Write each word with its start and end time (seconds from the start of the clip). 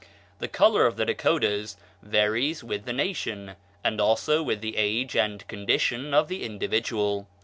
The 0.39 0.47
color 0.47 0.87
of 0.87 0.95
the 0.95 1.05
Dakotas 1.05 1.77
varies 2.01 2.63
with 2.63 2.85
the 2.85 2.91
nation, 2.91 3.51
and 3.83 4.01
also 4.01 4.41
with 4.41 4.59
the 4.61 4.75
age 4.75 5.15
and 5.15 5.47
condition 5.47 6.11
of 6.11 6.27
the 6.27 6.41
individual. 6.43 7.27